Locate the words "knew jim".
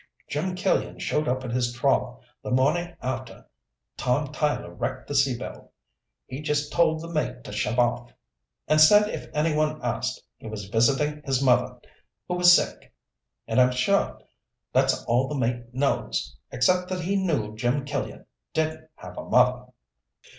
17.15-17.85